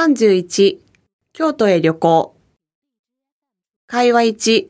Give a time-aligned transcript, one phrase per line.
[0.00, 0.78] 31、
[1.34, 2.34] 京都へ旅行。
[3.86, 4.66] 会話1、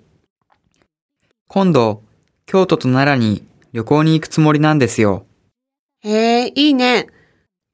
[1.47, 2.03] 今度、
[2.47, 5.25] 京都と奈良に旅行に行くつもりなんですよ。
[6.01, 7.07] へえ、いいね。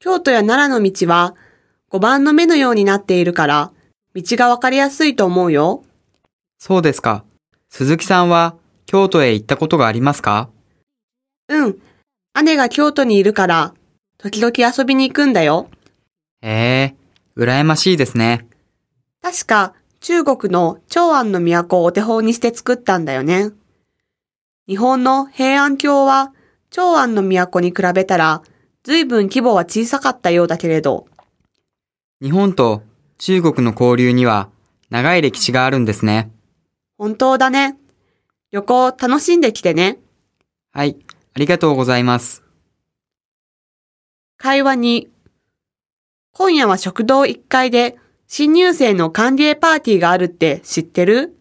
[0.01, 1.35] 京都や奈良の道は
[1.91, 3.73] 5番の目のようになっているから、
[4.15, 5.83] 道がわかりやすいと思うよ。
[6.59, 7.25] そうですか。
[7.71, 10.51] 鈴木さんは京都へ行ったことがありますか？
[11.49, 11.79] うん。
[12.45, 13.73] 姉が京都にいるから、
[14.19, 15.71] 時々遊びに行くんだよ。
[16.43, 16.95] へえ、
[17.37, 18.49] 羨ましいですね。
[19.23, 23.51] 確か、中国の長安の都をお手本にして作ったんだよね。
[24.67, 26.33] 日本の平安京は、
[26.71, 28.43] 長安の都に比べたら、
[28.85, 31.07] 随分規模は小さかったようだけれど、
[32.23, 32.83] 日本と
[33.19, 34.49] 中国の交流には
[34.91, 36.31] 長い歴史があるんですね。
[36.97, 37.77] 本当だね。
[38.53, 39.99] 旅行楽しんできてね。
[40.73, 40.97] はい、
[41.35, 42.43] ありがとうございます。
[44.39, 45.11] 会話に、
[46.39, 51.35] 今夜は食堂1階で新入生の歓迎パーティーがあるって知ってる？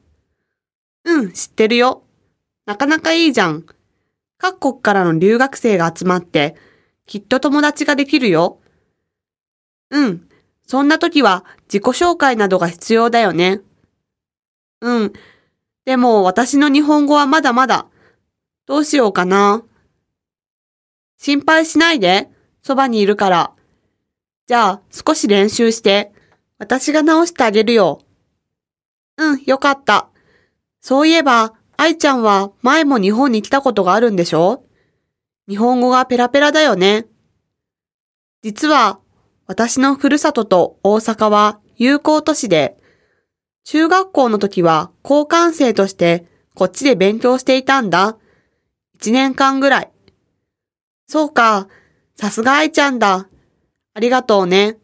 [1.03, 2.03] うん、知ってるよ。
[2.65, 3.65] なかなかいいじゃん。
[4.37, 6.55] 各国からの留学生が集まって、
[7.05, 8.61] きっと友達ができるよ。
[9.89, 10.29] うん、
[10.65, 13.59] そんな時は自己紹介などが必要だよね。
[14.79, 15.13] うん、
[15.83, 17.87] でも私の日本語はまだまだ。
[18.65, 19.61] どうしようかな。
[21.17, 22.29] 心配しないで。
[22.63, 23.51] そばにいるから。
[24.47, 26.13] じゃあ、少し練習して、
[26.57, 28.01] 私が直してあげるよ。
[29.17, 30.09] うん、よかった。
[30.81, 34.63] そういえば、愛ちゃんは前も日本に来たことがあるんでしょ？
[35.49, 37.07] 日本語がペラペラだよね。
[38.43, 38.99] 実は、
[39.47, 42.77] 私のふるさとと大阪は友好都市で、
[43.63, 48.17] 中学校の時は交換生としてこっちで勉強していたんだ。
[48.93, 49.91] 一年間ぐらい。
[51.07, 51.67] そうか。
[52.15, 53.27] さすが愛ちゃんだ。
[53.97, 54.77] ありがとうね。